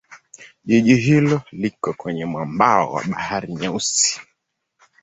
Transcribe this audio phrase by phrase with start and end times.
[0.65, 4.21] Jiji hilo liko kwenye mwambao wa Bahari Nyeusi.